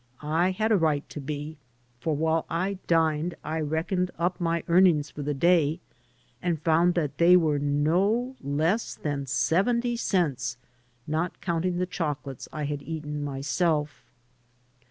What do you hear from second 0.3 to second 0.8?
had a